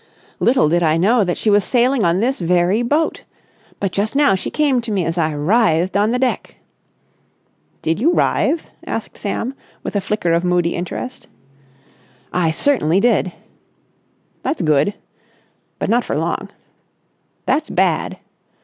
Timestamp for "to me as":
4.81-5.15